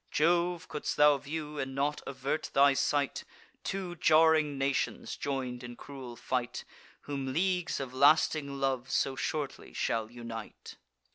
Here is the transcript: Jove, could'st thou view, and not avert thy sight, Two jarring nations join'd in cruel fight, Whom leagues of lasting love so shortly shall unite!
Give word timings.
Jove, 0.09 0.67
could'st 0.67 0.97
thou 0.97 1.19
view, 1.19 1.59
and 1.59 1.75
not 1.75 2.01
avert 2.07 2.49
thy 2.55 2.73
sight, 2.73 3.23
Two 3.63 3.95
jarring 3.95 4.57
nations 4.57 5.15
join'd 5.15 5.63
in 5.63 5.75
cruel 5.75 6.15
fight, 6.15 6.63
Whom 7.01 7.31
leagues 7.33 7.79
of 7.79 7.93
lasting 7.93 8.59
love 8.59 8.89
so 8.89 9.15
shortly 9.15 9.73
shall 9.73 10.09
unite! 10.09 10.77